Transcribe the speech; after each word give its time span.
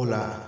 Hola, 0.00 0.47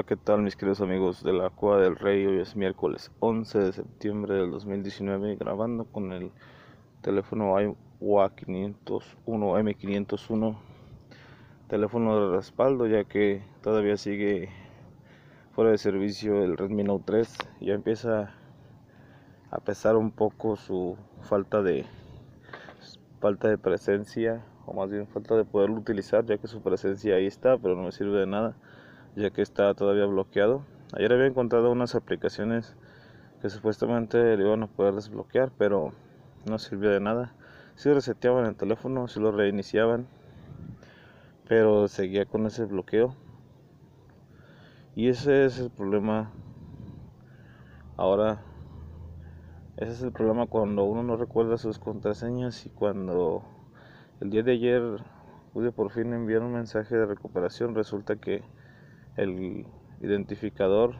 Hola, 0.00 0.06
¿qué 0.06 0.16
tal 0.16 0.40
mis 0.40 0.56
queridos 0.56 0.80
amigos 0.80 1.22
de 1.22 1.34
la 1.34 1.50
Cueva 1.50 1.78
del 1.78 1.94
Rey? 1.94 2.24
Hoy 2.24 2.40
es 2.40 2.56
miércoles 2.56 3.12
11 3.20 3.58
de 3.58 3.72
septiembre 3.72 4.34
del 4.34 4.50
2019 4.50 5.36
grabando 5.36 5.84
con 5.84 6.14
el 6.14 6.32
teléfono 7.02 7.54
iWA 7.60 8.34
501 8.34 9.58
M501 9.58 10.56
teléfono 11.68 12.18
de 12.18 12.34
respaldo 12.34 12.86
ya 12.86 13.04
que 13.04 13.42
todavía 13.62 13.98
sigue 13.98 14.48
fuera 15.52 15.70
de 15.70 15.76
servicio 15.76 16.44
el 16.44 16.56
Redmi 16.56 16.82
Note 16.82 17.04
3 17.04 17.38
ya 17.60 17.74
empieza 17.74 18.32
a 19.50 19.58
pesar 19.58 19.96
un 19.96 20.12
poco 20.12 20.56
su 20.56 20.96
falta 21.20 21.60
de 21.60 21.84
falta 23.20 23.48
de 23.48 23.58
presencia 23.58 24.46
o 24.64 24.72
más 24.72 24.90
bien 24.90 25.06
falta 25.08 25.36
de 25.36 25.44
poderlo 25.44 25.76
utilizar 25.76 26.24
ya 26.24 26.38
que 26.38 26.46
su 26.46 26.62
presencia 26.62 27.16
ahí 27.16 27.26
está 27.26 27.58
pero 27.58 27.76
no 27.76 27.82
me 27.82 27.92
sirve 27.92 28.18
de 28.18 28.26
nada 28.26 28.56
ya 29.16 29.30
que 29.30 29.42
está 29.42 29.74
todavía 29.74 30.06
bloqueado. 30.06 30.64
Ayer 30.92 31.12
había 31.12 31.26
encontrado 31.26 31.70
unas 31.70 31.94
aplicaciones 31.94 32.76
que 33.40 33.50
supuestamente 33.50 34.36
le 34.36 34.44
iban 34.44 34.62
a 34.62 34.66
poder 34.66 34.94
desbloquear, 34.94 35.50
pero 35.56 35.92
no 36.46 36.58
sirvió 36.58 36.90
de 36.90 37.00
nada. 37.00 37.32
Si 37.76 37.92
reseteaban 37.92 38.46
el 38.46 38.56
teléfono, 38.56 39.08
si 39.08 39.20
lo 39.20 39.32
reiniciaban, 39.32 40.06
pero 41.48 41.88
seguía 41.88 42.26
con 42.26 42.46
ese 42.46 42.64
bloqueo. 42.64 43.14
Y 44.94 45.08
ese 45.08 45.44
es 45.46 45.58
el 45.58 45.70
problema. 45.70 46.30
Ahora, 47.96 48.42
ese 49.76 49.92
es 49.92 50.02
el 50.02 50.12
problema 50.12 50.46
cuando 50.46 50.84
uno 50.84 51.02
no 51.02 51.16
recuerda 51.16 51.56
sus 51.56 51.78
contraseñas 51.78 52.66
y 52.66 52.70
cuando 52.70 53.42
el 54.20 54.30
día 54.30 54.42
de 54.42 54.52
ayer 54.52 54.82
pude 55.54 55.72
por 55.72 55.90
fin 55.90 56.12
enviar 56.12 56.42
un 56.42 56.52
mensaje 56.52 56.96
de 56.96 57.06
recuperación, 57.06 57.74
resulta 57.74 58.16
que 58.16 58.42
el 59.20 59.66
identificador 60.00 60.96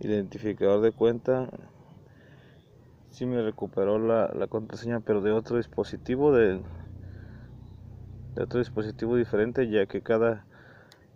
identificador 0.00 0.80
de 0.80 0.92
cuenta. 0.92 1.48
Si 3.10 3.26
me 3.26 3.42
recuperó 3.42 3.98
la, 3.98 4.30
la, 4.34 4.46
contraseña 4.46 5.00
pero 5.00 5.20
de 5.20 5.32
otro 5.32 5.56
dispositivo 5.56 6.32
de, 6.32 6.60
de 8.34 8.42
otro 8.42 8.60
dispositivo 8.60 9.16
diferente 9.16 9.68
ya 9.68 9.86
que 9.86 10.00
cada 10.00 10.46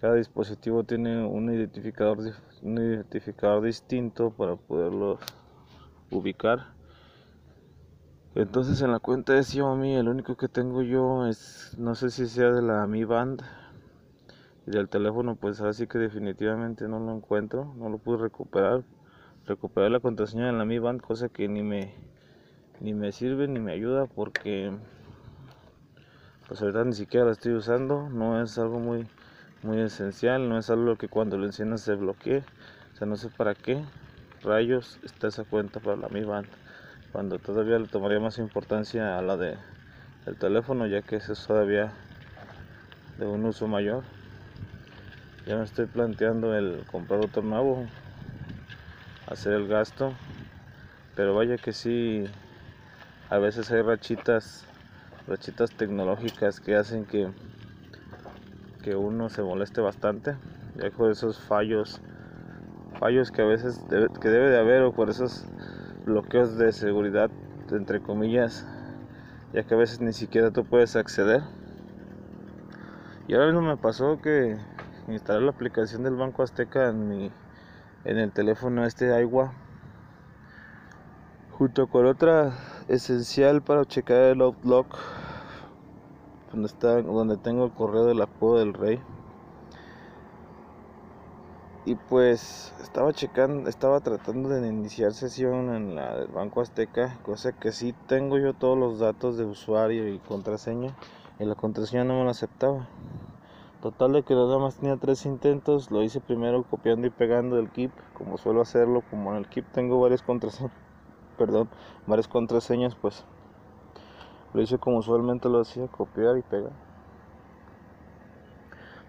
cada 0.01 0.17
dispositivo 0.17 0.85
tiene 0.85 1.25
un 1.25 1.51
identificador 1.55 2.19
un 2.63 2.79
identificador 2.79 3.65
distinto 3.65 4.31
para 4.31 4.57
poderlo 4.57 5.19
ubicar. 6.11 6.75
Entonces 8.35 8.83
en 8.83 8.91
la 8.91 8.99
cuenta 8.99 9.33
de 9.35 9.45
Xiaomi 9.45 9.95
el 9.95 10.09
único 10.09 10.37
que 10.37 10.49
tengo 10.49 10.83
yo 10.83 11.27
es 11.27 11.77
no 11.79 11.95
sé 11.95 12.11
si 12.11 12.27
sea 12.27 12.51
de 12.51 12.61
la 12.61 12.87
Mi 12.89 13.05
Band 13.05 13.41
y 14.67 14.71
del 14.71 14.89
teléfono 14.89 15.37
pues 15.37 15.61
así 15.61 15.87
que 15.87 15.99
definitivamente 15.99 16.89
no 16.89 16.99
lo 16.99 17.15
encuentro 17.15 17.75
no 17.77 17.89
lo 17.89 17.99
pude 17.99 18.19
recuperar. 18.19 18.83
Recuperar 19.47 19.91
la 19.91 20.01
contraseña 20.01 20.47
de 20.47 20.53
la 20.53 20.65
Mi 20.65 20.79
Band 20.79 21.03
cosa 21.03 21.29
que 21.29 21.49
ni 21.49 21.63
me 21.63 21.93
ni 22.81 22.95
me 22.95 23.13
sirve 23.13 23.47
ni 23.47 23.61
me 23.61 23.73
ayuda 23.73 24.07
porque 24.07 24.73
pues 26.49 26.63
ahorita 26.63 26.85
ni 26.85 26.95
siquiera 26.95 27.27
la 27.27 27.33
estoy 27.33 27.53
usando. 27.53 28.09
No 28.09 28.43
es 28.43 28.59
algo 28.59 28.79
muy 28.79 29.07
muy 29.63 29.81
esencial 29.81 30.49
no 30.49 30.59
es 30.59 30.71
algo 30.71 30.97
que 30.97 31.09
cuando 31.09 31.37
lo 31.37 31.45
enciendas 31.45 31.83
se 31.83 31.95
bloquee 31.95 32.43
o 32.93 32.97
sea 32.97 33.07
no 33.07 33.17
sé 33.17 33.29
para 33.29 33.55
qué 33.55 33.85
rayos 34.43 34.99
está 35.03 35.29
esa 35.29 35.45
cuenta 35.45 35.81
para 35.81 35.97
la 35.97 36.09
Mi 36.09 36.23
Band 36.23 36.47
cuando 37.13 37.39
todavía 37.39 37.79
le 37.79 37.89
tomaría 37.89 38.21
más 38.21 38.39
importancia 38.39 39.19
a 39.19 39.23
la 39.23 39.37
de 39.37 39.59
el 40.25 40.37
teléfono 40.37 40.87
ya 40.87 41.03
que 41.03 41.17
es 41.17 41.47
todavía 41.47 41.93
de 43.19 43.27
un 43.27 43.45
uso 43.45 43.69
mayor 43.69 44.05
ya 45.47 45.57
me 45.57 45.65
estoy 45.65 45.87
planteando 45.87 46.55
el 46.57 46.85
comprar 46.87 47.21
otro 47.21 47.43
nuevo 47.43 47.87
hacer 49.27 49.53
el 49.53 49.69
gasto. 49.69 50.13
Pero 51.15 51.35
vaya 51.35 51.59
que 51.59 51.73
sí 51.73 52.25
a 53.31 53.39
veces 53.39 53.71
hay 53.71 53.83
rachitas 53.83 54.67
rachitas 55.27 55.71
tecnológicas 55.73 56.61
que 56.61 56.77
hacen 56.77 57.07
que 57.07 57.31
que 58.83 58.97
uno 58.97 59.29
se 59.29 59.43
moleste 59.43 59.81
bastante. 59.81 60.37
Ya 60.77 60.91
con 60.91 61.11
esos 61.11 61.39
fallos 61.39 62.01
fallos 62.99 63.31
que 63.31 63.43
a 63.43 63.47
veces 63.47 63.87
debe, 63.89 64.09
que 64.21 64.29
debe 64.29 64.51
de 64.51 64.59
haber 64.59 64.83
o 64.83 64.93
por 64.93 65.11
esos 65.11 65.47
bloqueos 66.05 66.57
de 66.57 66.73
seguridad 66.73 67.31
entre 67.71 68.01
comillas 68.01 68.67
ya 69.53 69.63
que 69.63 69.75
a 69.75 69.77
veces 69.79 70.01
ni 70.01 70.13
siquiera 70.13 70.51
tú 70.51 70.65
puedes 70.65 70.97
acceder. 70.97 71.43
Y 73.29 73.35
ahora 73.35 73.47
mismo 73.47 73.63
me 73.63 73.77
pasó 73.77 74.21
que 74.21 74.59
instalar 75.09 75.43
la 75.43 75.51
aplicación 75.51 76.03
del 76.03 76.17
Banco 76.17 76.43
Azteca 76.43 76.89
en 76.89 77.09
mi 77.09 77.31
en 78.05 78.19
el 78.19 78.33
teléfono 78.33 78.85
este 78.85 79.15
agua 79.15 79.53
junto 81.59 81.87
con 81.87 82.07
otra 82.07 82.53
esencial 82.89 83.63
para 83.63 83.85
checar 83.85 84.23
el 84.23 84.41
Outlook 84.43 84.87
donde 86.53 86.67
está 86.67 87.01
donde 87.03 87.37
tengo 87.37 87.65
el 87.65 87.73
correo 87.73 88.07
de 88.07 88.15
la 88.15 88.27
Cueva 88.27 88.61
del 88.61 88.75
Rey. 88.75 89.01
Y 91.87 91.97
pues 91.97 92.73
estaba 92.81 93.13
checando 93.13 93.69
estaba 93.69 94.01
tratando 94.01 94.49
de 94.49 94.67
iniciar 94.67 95.13
sesión 95.13 95.75
en 95.75 95.95
la 95.95 96.17
del 96.17 96.29
Banco 96.29 96.63
Azteca 96.63 97.19
cosa 97.23 97.53
que 97.53 97.73
sí 97.73 97.95
tengo 98.07 98.39
yo 98.39 98.55
todos 98.55 98.79
los 98.79 98.99
datos 98.99 99.37
de 99.37 99.45
usuario 99.45 100.09
y 100.09 100.19
contraseña 100.19 100.97
y 101.39 101.45
la 101.45 101.55
contraseña 101.55 102.05
no 102.05 102.19
me 102.19 102.25
la 102.25 102.31
aceptaba 102.31 102.89
Total 103.85 104.13
de 104.13 104.23
que 104.23 104.35
nada 104.35 104.59
más 104.59 104.77
tenía 104.77 104.97
tres 104.97 105.27
intentos, 105.27 105.91
lo 105.91 106.03
hice 106.03 106.19
primero 106.19 106.63
copiando 106.63 107.07
y 107.07 107.11
pegando 107.11 107.57
del 107.57 107.69
Keep, 107.69 107.91
como 108.15 108.39
suelo 108.39 108.63
hacerlo, 108.63 109.03
como 109.11 109.33
en 109.33 109.37
el 109.37 109.47
Keep 109.47 109.67
tengo 109.73 110.01
varias 110.01 110.23
contraseñas, 110.23 110.73
perdón, 111.37 111.69
varias 112.07 112.27
contraseñas, 112.27 112.95
pues 112.95 113.27
lo 114.55 114.63
hice 114.63 114.79
como 114.79 114.97
usualmente 114.97 115.51
lo 115.51 115.61
hacía, 115.61 115.87
copiar 115.89 116.39
y 116.39 116.41
pegar. 116.41 116.73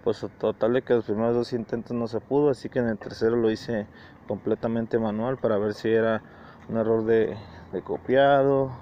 Pues 0.04 0.22
total 0.38 0.74
de 0.74 0.82
que 0.82 0.92
los 0.92 1.06
primeros 1.06 1.34
dos 1.34 1.54
intentos 1.54 1.96
no 1.96 2.06
se 2.06 2.20
pudo, 2.20 2.50
así 2.50 2.68
que 2.68 2.80
en 2.80 2.88
el 2.88 2.98
tercero 2.98 3.34
lo 3.34 3.50
hice 3.50 3.86
completamente 4.28 4.98
manual 4.98 5.38
para 5.38 5.56
ver 5.56 5.72
si 5.72 5.88
era 5.88 6.20
un 6.68 6.76
error 6.76 7.06
de, 7.06 7.34
de 7.72 7.80
copiado 7.80 8.72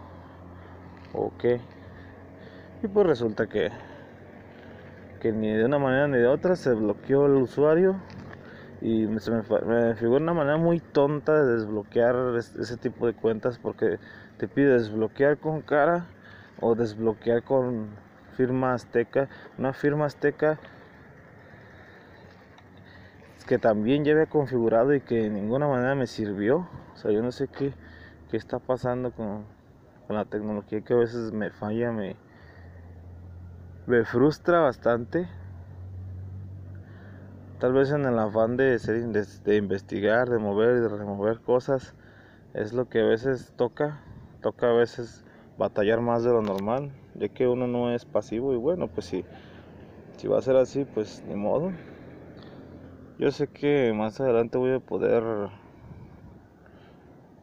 o 1.12 1.30
qué. 1.38 1.60
Y 2.82 2.88
pues 2.88 3.06
resulta 3.06 3.46
que 3.46 3.70
que 5.24 5.32
ni 5.32 5.50
de 5.50 5.64
una 5.64 5.78
manera 5.78 6.06
ni 6.06 6.18
de 6.18 6.26
otra 6.26 6.54
se 6.54 6.74
bloqueó 6.74 7.24
el 7.24 7.36
usuario 7.36 7.96
y 8.82 9.06
me, 9.06 9.18
me, 9.66 9.94
figura 9.94 10.20
una 10.20 10.34
manera 10.34 10.58
muy 10.58 10.80
tonta 10.80 11.32
de 11.42 11.54
desbloquear 11.54 12.14
ese 12.36 12.76
tipo 12.76 13.06
de 13.06 13.14
cuentas 13.14 13.58
porque 13.58 13.98
te 14.36 14.48
pide 14.48 14.74
desbloquear 14.74 15.38
con 15.38 15.62
cara 15.62 16.04
o 16.60 16.74
desbloquear 16.74 17.42
con 17.42 17.88
firma 18.36 18.74
azteca 18.74 19.30
una 19.56 19.72
firma 19.72 20.04
azteca 20.04 20.58
que 23.46 23.58
también 23.58 24.04
ya 24.04 24.12
había 24.12 24.26
configurado 24.26 24.94
y 24.94 25.00
que 25.00 25.22
de 25.22 25.30
ninguna 25.30 25.66
manera 25.66 25.94
me 25.94 26.06
sirvió. 26.06 26.68
O 26.92 26.96
sea 26.98 27.10
yo 27.12 27.22
no 27.22 27.32
sé 27.32 27.48
qué, 27.48 27.72
qué 28.30 28.36
está 28.36 28.58
pasando 28.58 29.10
con, 29.10 29.46
con 30.06 30.16
la 30.16 30.26
tecnología 30.26 30.82
que 30.82 30.92
a 30.92 30.98
veces 30.98 31.32
me 31.32 31.48
falla 31.48 31.92
me 31.92 32.14
me 33.86 34.04
frustra 34.04 34.60
bastante. 34.60 35.28
tal 37.58 37.72
vez 37.72 37.90
en 37.92 38.04
el 38.04 38.18
afán 38.18 38.56
de, 38.56 38.78
de, 39.44 39.56
investigar, 39.56 40.28
de 40.28 40.38
mover 40.38 40.76
y 40.76 40.80
de 40.80 40.88
remover 40.88 41.40
cosas, 41.40 41.94
es 42.52 42.72
lo 42.72 42.88
que 42.88 43.00
a 43.00 43.04
veces 43.04 43.52
toca, 43.56 44.02
toca 44.42 44.68
a 44.68 44.72
veces 44.72 45.24
batallar 45.56 46.00
más 46.00 46.24
de 46.24 46.30
lo 46.30 46.42
normal, 46.42 46.92
ya 47.14 47.28
que 47.28 47.46
uno 47.46 47.66
no 47.66 47.94
es 47.94 48.04
pasivo 48.04 48.52
y 48.52 48.56
bueno, 48.56 48.88
pues 48.88 49.06
si, 49.06 49.24
si 50.18 50.28
va 50.28 50.38
a 50.38 50.42
ser 50.42 50.56
así, 50.56 50.84
pues 50.84 51.22
ni 51.24 51.36
modo. 51.36 51.72
Yo 53.18 53.30
sé 53.30 53.46
que 53.46 53.92
más 53.94 54.20
adelante 54.20 54.58
voy 54.58 54.72
a 54.72 54.80
poder 54.80 55.22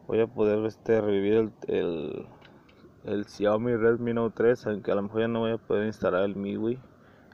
voy 0.06 0.20
a 0.20 0.26
poder 0.26 0.64
este 0.66 1.00
revivir 1.00 1.34
el, 1.34 1.52
el, 1.68 2.26
Xiaomi 3.04 3.76
Redmi 3.76 4.14
Note 4.14 4.34
3, 4.36 4.66
aunque 4.68 4.92
a 4.92 4.94
lo 4.94 5.02
mejor 5.02 5.22
ya 5.22 5.28
no 5.28 5.40
voy 5.40 5.52
a 5.52 5.58
poder 5.58 5.86
instalar 5.86 6.22
el 6.22 6.36
MIUI, 6.36 6.78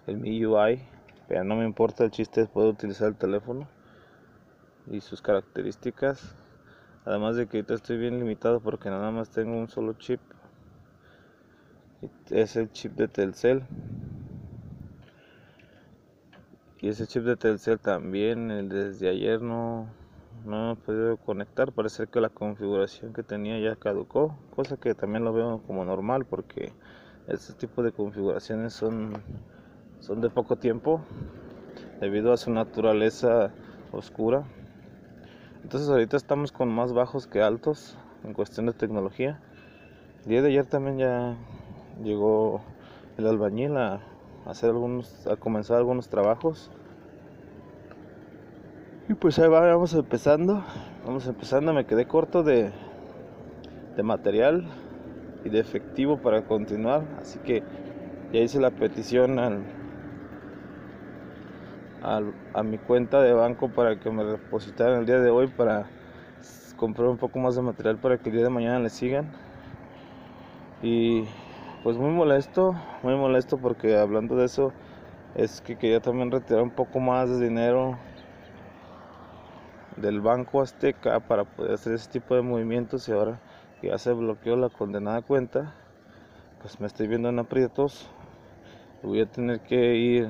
el 0.06 0.16
MIUI, 0.16 0.80
pero 1.28 1.44
no 1.44 1.56
me 1.56 1.66
importa, 1.66 2.04
el 2.04 2.10
chiste 2.10 2.40
es 2.40 2.48
poder 2.48 2.70
utilizar 2.70 3.08
el 3.08 3.16
teléfono 3.16 3.68
y 4.90 5.00
sus 5.00 5.20
características. 5.20 6.34
Además 7.04 7.36
de 7.36 7.46
que 7.46 7.58
ahorita 7.58 7.74
estoy 7.74 7.98
bien 7.98 8.18
limitado 8.18 8.60
porque 8.60 8.88
nada 8.90 9.10
más 9.10 9.30
tengo 9.30 9.58
un 9.58 9.68
solo 9.68 9.92
chip. 9.94 10.20
Es 12.30 12.56
el 12.56 12.70
chip 12.70 12.92
de 12.92 13.08
Telcel. 13.08 13.62
Y 16.80 16.88
ese 16.88 17.06
chip 17.06 17.24
de 17.24 17.36
Telcel 17.36 17.78
también, 17.78 18.50
el 18.50 18.68
desde 18.68 19.08
ayer 19.08 19.42
no, 19.42 19.88
no 20.44 20.72
he 20.72 20.76
podido 20.76 21.16
conectar. 21.16 21.72
Parece 21.72 22.06
que 22.06 22.20
la 22.20 22.28
configuración 22.28 23.12
que 23.12 23.22
tenía 23.22 23.58
ya 23.58 23.76
caducó, 23.76 24.36
cosa 24.54 24.76
que 24.76 24.94
también 24.94 25.24
lo 25.24 25.32
veo 25.32 25.62
como 25.66 25.84
normal 25.84 26.24
porque 26.24 26.72
este 27.26 27.52
tipo 27.54 27.82
de 27.82 27.92
configuraciones 27.92 28.72
son, 28.72 29.12
son 30.00 30.20
de 30.20 30.30
poco 30.30 30.56
tiempo 30.56 31.00
debido 32.00 32.32
a 32.32 32.36
su 32.36 32.50
naturaleza 32.50 33.52
oscura. 33.92 34.44
Entonces 35.62 35.88
ahorita 35.88 36.16
estamos 36.16 36.52
con 36.52 36.68
más 36.68 36.92
bajos 36.92 37.26
que 37.26 37.42
altos 37.42 37.96
en 38.24 38.32
cuestión 38.32 38.66
de 38.66 38.72
tecnología. 38.72 39.40
El 40.24 40.30
día 40.30 40.42
de 40.42 40.48
ayer 40.48 40.66
también 40.66 40.98
ya 40.98 41.36
llegó 42.02 42.60
el 43.16 43.26
albañil 43.26 43.76
a 43.76 44.00
hacer 44.46 44.70
algunos, 44.70 45.26
a 45.26 45.36
comenzar 45.36 45.76
algunos 45.76 46.08
trabajos. 46.08 46.70
Y 49.08 49.14
pues 49.14 49.38
ahí 49.38 49.48
vamos 49.48 49.94
empezando, 49.94 50.62
vamos 51.06 51.26
empezando, 51.26 51.72
me 51.72 51.86
quedé 51.86 52.04
corto 52.04 52.42
de, 52.42 52.70
de 53.96 54.02
material 54.02 54.66
y 55.46 55.48
de 55.48 55.60
efectivo 55.60 56.18
para 56.18 56.42
continuar, 56.42 57.04
así 57.18 57.38
que 57.38 57.62
ya 58.34 58.40
hice 58.40 58.60
la 58.60 58.70
petición 58.70 59.38
al, 59.38 59.62
a 62.52 62.62
mi 62.62 62.76
cuenta 62.76 63.22
de 63.22 63.32
banco 63.32 63.70
para 63.70 63.96
que 63.96 64.10
me 64.10 64.24
depositaran 64.24 64.98
el 65.00 65.06
día 65.06 65.20
de 65.20 65.30
hoy 65.30 65.46
para 65.46 65.86
comprar 66.76 67.08
un 67.08 67.16
poco 67.16 67.38
más 67.38 67.56
de 67.56 67.62
material 67.62 67.96
para 67.96 68.18
que 68.18 68.28
el 68.28 68.34
día 68.34 68.44
de 68.44 68.50
mañana 68.50 68.78
le 68.78 68.90
sigan. 68.90 69.32
Y 70.82 71.24
pues 71.82 71.96
muy 71.96 72.10
molesto, 72.10 72.76
muy 73.02 73.14
molesto 73.14 73.56
porque 73.56 73.96
hablando 73.96 74.36
de 74.36 74.44
eso 74.44 74.70
es 75.34 75.62
que 75.62 75.76
quería 75.76 76.00
también 76.00 76.30
retirar 76.30 76.62
un 76.62 76.70
poco 76.70 77.00
más 77.00 77.30
de 77.30 77.42
dinero 77.48 77.96
del 80.00 80.20
Banco 80.20 80.60
Azteca 80.60 81.20
para 81.20 81.44
poder 81.44 81.72
hacer 81.74 81.94
ese 81.94 82.10
tipo 82.10 82.34
de 82.34 82.42
movimientos 82.42 83.08
y 83.08 83.12
ahora 83.12 83.40
ya 83.82 83.98
se 83.98 84.12
bloqueó 84.12 84.56
la 84.56 84.68
condenada 84.68 85.22
cuenta, 85.22 85.74
pues 86.60 86.80
me 86.80 86.86
estoy 86.86 87.08
viendo 87.08 87.28
en 87.28 87.38
aprietos. 87.38 88.08
Voy 89.02 89.20
a 89.20 89.26
tener 89.26 89.60
que 89.60 89.94
ir 89.94 90.28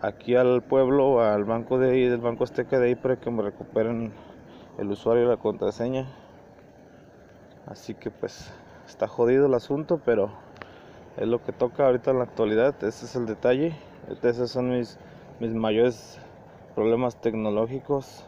aquí 0.00 0.34
al 0.34 0.62
pueblo, 0.62 1.20
al 1.20 1.44
banco 1.44 1.78
de 1.78 1.90
ahí, 1.92 2.08
del 2.08 2.20
Banco 2.20 2.44
Azteca 2.44 2.78
de 2.78 2.88
ahí 2.88 2.94
para 2.94 3.16
que 3.16 3.30
me 3.30 3.42
recuperen 3.42 4.12
el 4.78 4.90
usuario 4.90 5.24
y 5.24 5.28
la 5.28 5.36
contraseña. 5.36 6.06
Así 7.66 7.94
que 7.94 8.10
pues 8.10 8.52
está 8.86 9.06
jodido 9.06 9.46
el 9.46 9.54
asunto, 9.54 10.00
pero 10.04 10.30
es 11.16 11.28
lo 11.28 11.42
que 11.42 11.52
toca 11.52 11.86
ahorita 11.86 12.10
en 12.10 12.18
la 12.18 12.24
actualidad, 12.24 12.74
ese 12.82 13.06
es 13.06 13.14
el 13.14 13.26
detalle, 13.26 13.74
esos 14.22 14.50
son 14.50 14.70
mis, 14.70 14.98
mis 15.38 15.54
mayores 15.54 16.18
problemas 16.74 17.20
tecnológicos 17.20 18.26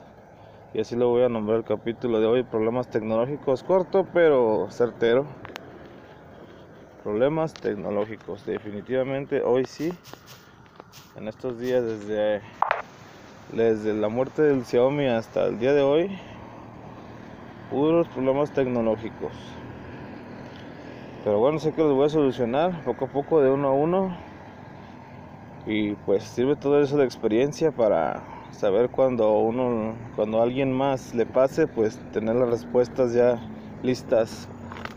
y 0.76 0.80
así 0.80 0.94
lo 0.94 1.08
voy 1.08 1.22
a 1.22 1.30
nombrar 1.30 1.56
el 1.56 1.64
capítulo 1.64 2.20
de 2.20 2.26
hoy, 2.26 2.42
problemas 2.42 2.90
tecnológicos, 2.90 3.62
corto 3.62 4.06
pero 4.12 4.66
certero. 4.68 5.24
Problemas 7.02 7.54
tecnológicos, 7.54 8.44
definitivamente 8.44 9.40
hoy 9.42 9.64
sí, 9.64 9.96
en 11.16 11.28
estos 11.28 11.58
días 11.58 11.82
desde, 11.82 12.42
desde 13.54 13.94
la 13.94 14.10
muerte 14.10 14.42
del 14.42 14.66
Xiaomi 14.66 15.06
hasta 15.06 15.46
el 15.46 15.58
día 15.58 15.72
de 15.72 15.80
hoy, 15.80 16.18
puros 17.70 18.06
problemas 18.08 18.52
tecnológicos. 18.52 19.32
Pero 21.24 21.38
bueno, 21.38 21.58
sé 21.58 21.72
que 21.72 21.80
los 21.80 21.94
voy 21.94 22.04
a 22.04 22.10
solucionar 22.10 22.84
poco 22.84 23.06
a 23.06 23.08
poco, 23.08 23.40
de 23.40 23.50
uno 23.50 23.68
a 23.68 23.72
uno. 23.72 24.14
Y 25.64 25.94
pues 25.94 26.22
sirve 26.24 26.54
todo 26.54 26.82
eso 26.82 26.98
de 26.98 27.06
experiencia 27.06 27.72
para 27.72 28.35
saber 28.56 28.88
cuando 28.88 29.38
uno, 29.38 29.94
cuando 30.16 30.42
alguien 30.42 30.72
más 30.72 31.14
le 31.14 31.26
pase, 31.26 31.66
pues 31.66 31.98
tener 32.12 32.34
las 32.36 32.48
respuestas 32.48 33.12
ya 33.12 33.38
listas 33.82 34.48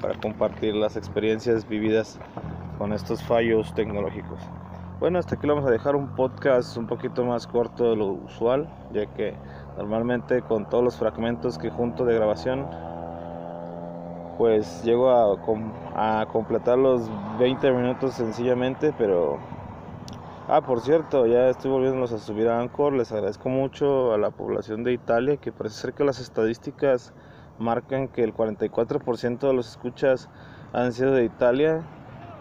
para 0.01 0.15
compartir 0.15 0.73
las 0.75 0.95
experiencias 0.95 1.67
vividas 1.67 2.19
con 2.77 2.93
estos 2.93 3.21
fallos 3.21 3.73
tecnológicos. 3.73 4.39
Bueno, 4.99 5.19
hasta 5.19 5.35
aquí 5.35 5.47
lo 5.47 5.55
vamos 5.55 5.69
a 5.69 5.71
dejar 5.71 5.95
un 5.95 6.07
podcast 6.15 6.75
un 6.77 6.87
poquito 6.87 7.23
más 7.23 7.47
corto 7.47 7.89
de 7.89 7.95
lo 7.95 8.07
usual, 8.07 8.67
ya 8.93 9.05
que 9.05 9.33
normalmente 9.77 10.41
con 10.41 10.67
todos 10.69 10.83
los 10.83 10.97
fragmentos 10.97 11.57
que 11.57 11.69
junto 11.69 12.05
de 12.05 12.15
grabación, 12.15 12.65
pues 14.37 14.83
llego 14.83 15.09
a, 15.09 16.21
a 16.21 16.25
completar 16.27 16.77
los 16.77 17.09
20 17.39 17.71
minutos 17.71 18.13
sencillamente, 18.13 18.93
pero 18.97 19.37
Ah, 20.51 20.61
por 20.61 20.81
cierto, 20.81 21.27
ya 21.27 21.47
estoy 21.47 21.69
volviéndolos 21.69 22.11
a 22.11 22.17
subir 22.17 22.47
a 22.47 22.59
Anchor. 22.59 22.93
Les 22.93 23.11
agradezco 23.11 23.49
mucho 23.49 24.15
a 24.15 24.17
la 24.17 24.31
población 24.31 24.83
de 24.83 24.93
Italia, 24.93 25.37
que 25.37 25.51
parece 25.51 25.75
ser 25.75 25.93
que 25.93 26.03
las 26.03 26.19
estadísticas 26.19 27.13
marcan 27.59 28.07
que 28.07 28.23
el 28.23 28.33
44% 28.33 29.47
de 29.47 29.53
los 29.53 29.69
escuchas 29.69 30.27
han 30.73 30.91
sido 30.91 31.11
de 31.11 31.23
Italia. 31.23 31.83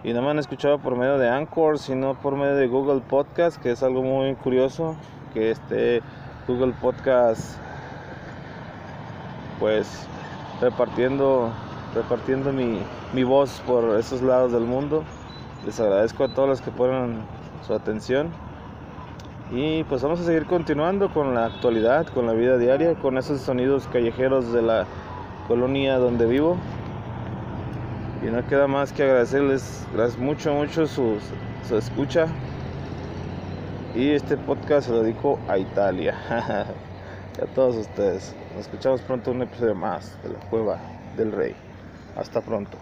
Y 0.05 0.15
no 0.15 0.23
me 0.23 0.31
han 0.31 0.39
escuchado 0.39 0.79
por 0.79 0.97
medio 0.97 1.19
de 1.19 1.29
Anchor, 1.29 1.79
sino 1.79 2.15
por 2.15 2.35
medio 2.35 2.55
de 2.55 2.67
Google 2.67 3.03
Podcast, 3.03 3.61
que 3.61 3.73
es 3.73 3.83
algo 3.83 4.03
muy 4.03 4.35
curioso, 4.37 4.97
que 5.35 5.51
este 5.51 6.01
Google 6.47 6.73
Podcast, 6.81 7.59
pues 9.61 10.09
repartiendo, 10.63 11.51
repartiendo 11.95 12.55
mi, 12.55 12.81
mi 13.13 13.25
voz 13.25 13.61
por 13.67 13.99
esos 13.99 14.23
lados 14.23 14.53
del 14.53 14.65
mundo. 14.65 15.05
Les 15.67 15.79
agradezco 15.79 16.25
a 16.25 16.29
todos 16.29 16.49
los 16.49 16.63
que 16.63 16.71
ponen 16.71 17.38
su 17.67 17.75
atención. 17.75 18.31
Y 19.51 19.85
pues 19.85 20.03
vamos 20.03 20.21
a 20.21 20.25
seguir 20.25 20.47
continuando 20.47 21.13
con 21.13 21.35
la 21.35 21.47
actualidad, 21.47 22.07
con 22.09 22.27
la 22.27 22.33
vida 22.35 22.59
diaria, 22.59 22.95
con 22.97 23.17
esos 23.17 23.41
sonidos 23.41 23.87
callejeros 23.89 24.53
de 24.53 24.63
la 24.63 24.87
colonia 25.47 25.97
donde 25.99 26.27
vivo. 26.27 26.57
Y 28.23 28.27
no 28.27 28.47
queda 28.47 28.67
más 28.67 28.93
que 28.93 29.05
agradecerles 29.05 29.87
gracias 29.95 30.19
mucho, 30.19 30.53
mucho 30.53 30.87
su, 30.87 31.17
su 31.67 31.77
escucha. 31.77 32.27
Y 33.95 34.11
este 34.11 34.37
podcast 34.37 34.89
se 34.89 34.93
lo 34.93 35.03
dedico 35.03 35.39
a 35.49 35.57
Italia. 35.57 36.15
y 37.39 37.43
a 37.43 37.47
todos 37.55 37.77
ustedes. 37.77 38.35
Nos 38.55 38.67
escuchamos 38.67 39.01
pronto 39.01 39.31
en 39.31 39.37
un 39.37 39.43
episodio 39.45 39.75
más 39.75 40.19
de 40.23 40.31
la 40.31 40.41
Cueva 40.51 40.79
del 41.17 41.33
Rey. 41.33 41.55
Hasta 42.17 42.43
pronto. 42.43 42.77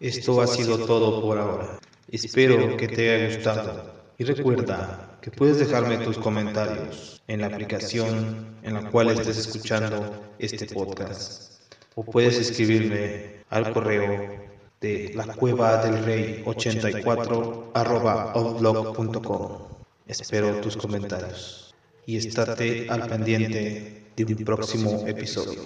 Esto 0.00 0.40
ha 0.40 0.46
sido 0.46 0.86
todo 0.86 1.20
por 1.20 1.38
ahora. 1.38 1.78
Espero 2.12 2.76
que 2.76 2.86
te 2.86 3.10
haya 3.10 3.34
gustado. 3.34 3.92
Y 4.18 4.24
recuerda 4.24 5.18
que 5.20 5.30
puedes 5.30 5.58
dejarme 5.58 5.98
tus 5.98 6.16
comentarios 6.18 7.20
en 7.26 7.40
la 7.40 7.48
aplicación 7.48 8.56
en 8.62 8.74
la 8.74 8.88
cual 8.90 9.10
estés 9.10 9.38
escuchando 9.38 10.14
este 10.38 10.66
podcast. 10.66 11.54
O 11.96 12.04
puedes 12.04 12.38
escribirme 12.38 13.42
al 13.50 13.72
correo 13.72 14.46
de 14.80 15.12
la 15.14 15.26
cueva 15.34 15.84
del 15.84 16.04
rey 16.04 16.42
84 16.46 17.72
outlook.com. 17.74 19.58
Espero 20.06 20.60
tus 20.60 20.76
comentarios 20.76 21.65
y 22.06 22.16
estate 22.16 22.86
al 22.88 23.08
pendiente 23.08 24.12
de 24.16 24.24
un 24.24 24.36
próximo 24.44 25.06
episodio. 25.06 25.62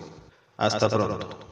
Hasta 0.56 0.88
pronto. 0.88 1.49